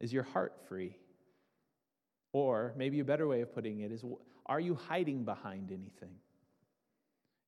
[0.00, 0.96] Is your heart free?
[2.32, 4.04] Or maybe a better way of putting it is
[4.46, 6.14] Are you hiding behind anything?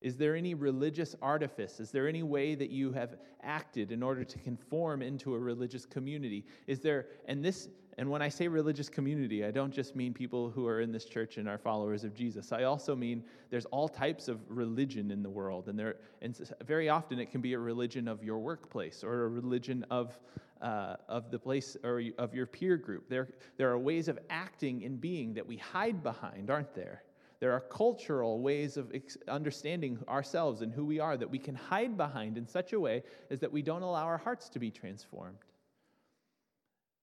[0.05, 1.79] Is there any religious artifice?
[1.79, 5.83] Is there any way that you have acted in order to conform into a religious
[5.87, 6.45] community?
[6.67, 10.51] Is there, and this, and when I say religious community, I don't just mean people
[10.51, 12.51] who are in this church and are followers of Jesus.
[12.51, 16.87] I also mean there's all types of religion in the world, and there, and very
[16.87, 20.19] often it can be a religion of your workplace or a religion of,
[20.61, 23.09] uh, of the place or of your peer group.
[23.09, 27.01] There, there are ways of acting and being that we hide behind, aren't there?
[27.39, 28.91] There are cultural ways of
[29.27, 33.03] understanding ourselves and who we are that we can hide behind in such a way
[33.29, 35.37] as that we don't allow our hearts to be transformed.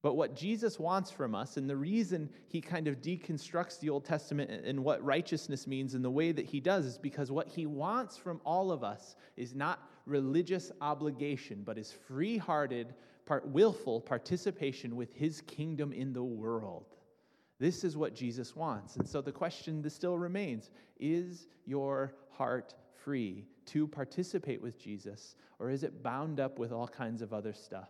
[0.03, 4.05] But what Jesus wants from us, and the reason he kind of deconstructs the Old
[4.05, 7.67] Testament and what righteousness means in the way that he does, is because what he
[7.67, 12.95] wants from all of us is not religious obligation, but is free hearted,
[13.27, 16.97] part willful participation with his kingdom in the world.
[17.63, 18.97] This is what Jesus wants.
[18.97, 25.71] And so the question still remains Is your heart free to participate with Jesus, or
[25.71, 27.89] is it bound up with all kinds of other stuff?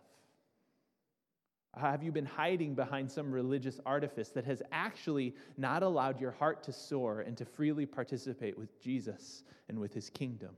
[1.75, 6.61] Have you been hiding behind some religious artifice that has actually not allowed your heart
[6.65, 10.55] to soar and to freely participate with Jesus and with his kingdom?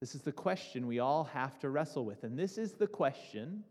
[0.00, 2.22] This is the question we all have to wrestle with.
[2.24, 3.64] And this is the question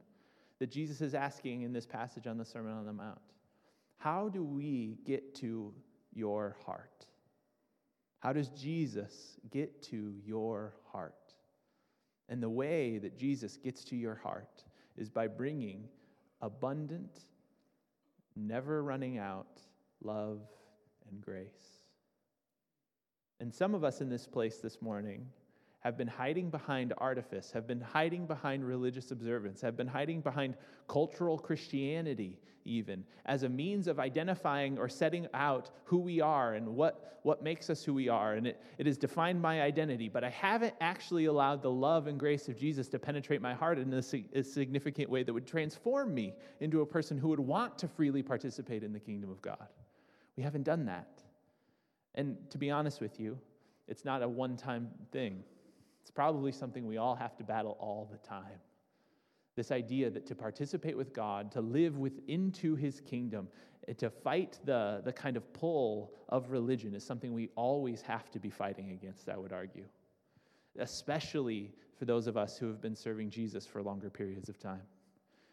[0.58, 3.20] that Jesus is asking in this passage on the Sermon on the Mount.
[4.00, 5.74] How do we get to
[6.14, 7.06] your heart?
[8.20, 11.14] How does Jesus get to your heart?
[12.30, 14.64] And the way that Jesus gets to your heart
[14.98, 15.90] is by bringing
[16.42, 17.20] abundant,
[18.36, 19.62] never running out
[20.02, 20.42] love
[21.10, 21.82] and grace.
[23.42, 25.28] And some of us in this place this morning
[25.80, 30.56] have been hiding behind artifice, have been hiding behind religious observance, have been hiding behind
[30.88, 36.68] cultural Christianity, even, as a means of identifying or setting out who we are and
[36.68, 38.34] what, what makes us who we are.
[38.34, 42.20] And it, it has defined my identity, but I haven't actually allowed the love and
[42.20, 44.04] grace of Jesus to penetrate my heart in a,
[44.34, 48.22] a significant way that would transform me into a person who would want to freely
[48.22, 49.68] participate in the kingdom of God.
[50.36, 51.24] We haven't done that.
[52.16, 53.40] And to be honest with you,
[53.88, 55.44] it's not a one time thing.
[56.02, 58.60] It's probably something we all have to battle all the time.
[59.56, 63.48] This idea that to participate with God, to live within to his kingdom,
[63.98, 68.40] to fight the, the kind of pull of religion is something we always have to
[68.40, 69.86] be fighting against, I would argue.
[70.78, 74.82] Especially for those of us who have been serving Jesus for longer periods of time.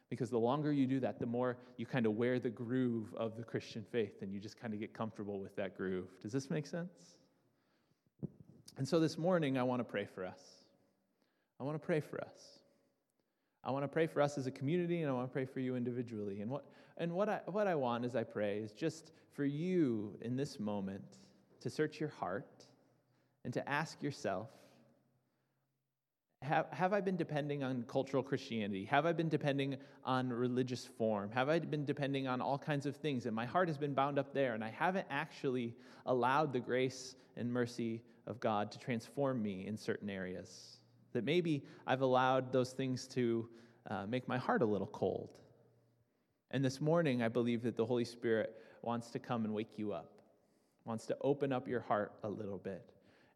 [0.08, 3.36] Because the longer you do that, the more you kind of wear the groove of
[3.36, 6.06] the Christian faith and you just kind of get comfortable with that groove.
[6.22, 7.16] Does this make sense?
[8.76, 10.40] And so this morning, I want to pray for us.
[11.58, 12.60] I want to pray for us.
[13.64, 15.60] I want to pray for us as a community, and I want to pray for
[15.60, 16.40] you individually.
[16.40, 16.64] And what,
[16.98, 20.60] and what, I, what I want as I pray is just for you in this
[20.60, 21.18] moment
[21.60, 22.64] to search your heart
[23.44, 24.50] and to ask yourself
[26.46, 28.84] have, have I been depending on cultural Christianity?
[28.86, 31.30] Have I been depending on religious form?
[31.32, 33.26] Have I been depending on all kinds of things?
[33.26, 35.74] And my heart has been bound up there, and I haven't actually
[36.06, 40.78] allowed the grace and mercy of God to transform me in certain areas.
[41.12, 43.48] That maybe I've allowed those things to
[43.90, 45.30] uh, make my heart a little cold.
[46.50, 49.92] And this morning, I believe that the Holy Spirit wants to come and wake you
[49.92, 50.12] up,
[50.84, 52.88] wants to open up your heart a little bit.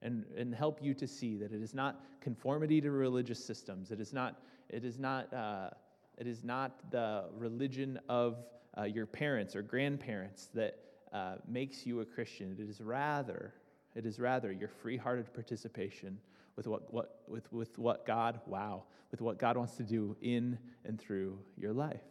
[0.03, 3.91] And, and help you to see that it is not conformity to religious systems.
[3.91, 4.41] It is not,
[4.71, 5.71] it is not, uh,
[6.17, 8.39] it is not the religion of
[8.79, 10.79] uh, your parents or grandparents that
[11.13, 12.57] uh, makes you a Christian.
[12.59, 13.53] It is rather
[13.95, 16.19] it is rather your free hearted participation
[16.57, 20.59] with what, what, with, with what God, wow, with what God wants to do in
[20.85, 22.03] and through your life.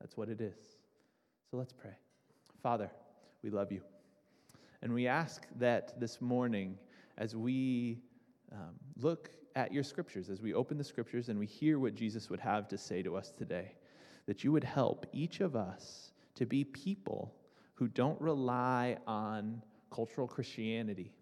[0.00, 0.56] That's what it is.
[1.50, 1.96] So let's pray.
[2.62, 2.90] Father,
[3.42, 3.82] we love you.
[4.80, 6.78] And we ask that this morning,
[7.18, 7.98] as we
[8.52, 12.30] um, look at your scriptures, as we open the scriptures and we hear what Jesus
[12.30, 13.72] would have to say to us today,
[14.26, 17.34] that you would help each of us to be people
[17.74, 19.60] who don't rely on
[19.90, 21.12] cultural Christianity,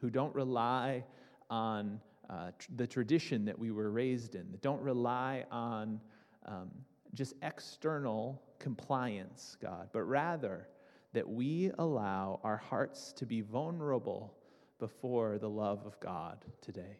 [0.00, 1.04] who don't rely
[1.50, 6.00] on uh, tr- the tradition that we were raised in, that don't rely on
[6.46, 6.70] um,
[7.12, 10.68] just external compliance, God, but rather
[11.12, 14.34] that we allow our hearts to be vulnerable
[14.78, 16.98] before the love of God today.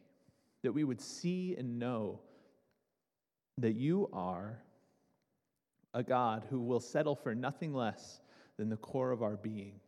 [0.62, 2.20] That we would see and know
[3.58, 4.58] that you are
[5.92, 8.20] a God who will settle for nothing less
[8.56, 9.80] than the core of our being,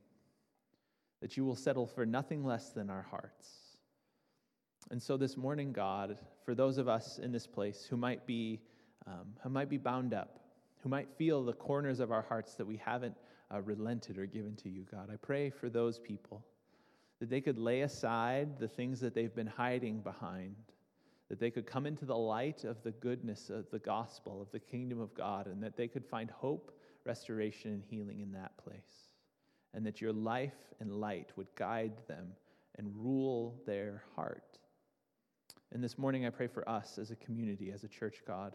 [1.20, 3.48] that you will settle for nothing less than our hearts.
[4.90, 8.60] And so this morning, God, for those of us in this place who might be,
[9.06, 10.38] um, who might be bound up,
[10.82, 13.16] who might feel the corners of our hearts that we haven't
[13.52, 16.44] uh, relented or given to you, God, I pray for those people
[17.20, 20.56] that they could lay aside the things that they've been hiding behind
[21.28, 24.60] that they could come into the light of the goodness of the gospel, of the
[24.60, 29.12] kingdom of God, and that they could find hope, restoration, and healing in that place.
[29.74, 32.28] And that your life and light would guide them
[32.78, 34.58] and rule their heart.
[35.72, 38.54] And this morning, I pray for us as a community, as a church, God,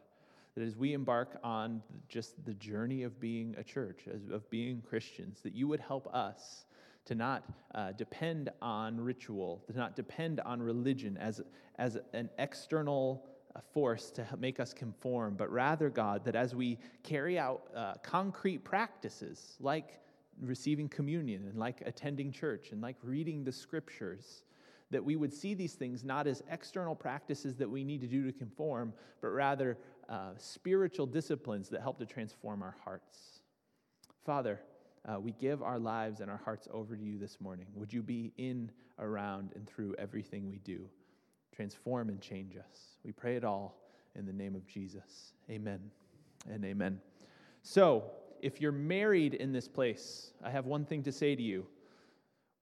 [0.55, 5.41] that as we embark on just the journey of being a church, of being Christians,
[5.41, 6.66] that you would help us
[7.06, 7.43] to not
[7.74, 11.41] uh, depend on ritual, to not depend on religion as,
[11.78, 13.26] as an external
[13.56, 17.95] uh, force to make us conform, but rather, God, that as we carry out uh,
[18.04, 19.99] concrete practices like
[20.41, 24.43] receiving communion and like attending church and like reading the scriptures,
[24.89, 28.26] that we would see these things not as external practices that we need to do
[28.26, 29.78] to conform, but rather
[30.10, 33.41] uh, spiritual disciplines that help to transform our hearts.
[34.26, 34.60] Father,
[35.08, 37.66] uh, we give our lives and our hearts over to you this morning.
[37.76, 40.88] Would you be in, around, and through everything we do?
[41.56, 42.97] Transform and change us.
[43.04, 43.78] We pray it all
[44.16, 45.34] in the name of Jesus.
[45.49, 45.80] Amen
[46.49, 46.99] and amen.
[47.64, 51.66] So, if you're married in this place, I have one thing to say to you.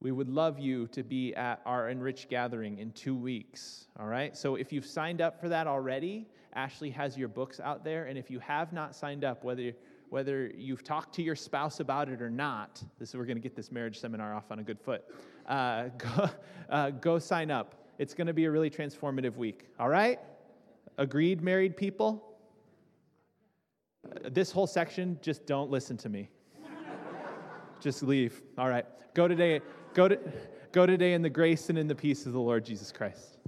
[0.02, 3.88] We would love you to be at our Enrich gathering in two weeks.
[4.00, 4.36] All right?
[4.36, 8.06] So, if you've signed up for that already, Ashley has your books out there.
[8.06, 9.74] And if you have not signed up, whether
[10.10, 13.56] whether you've talked to your spouse about it or not, this we're going to get
[13.56, 15.04] this marriage seminar off on a good foot.
[15.48, 16.30] Uh, go,
[16.70, 17.76] uh, go sign up.
[17.98, 19.66] It's going to be a really transformative week.
[19.80, 20.20] All right?
[20.98, 22.38] Agreed, married people?
[24.06, 26.30] Uh, this whole section, just don't listen to me.
[27.80, 28.42] just leave.
[28.58, 28.86] All right.
[29.14, 29.62] Go today.
[29.94, 30.20] Go to.
[30.72, 33.39] Go today in the grace and in the peace of the Lord Jesus Christ.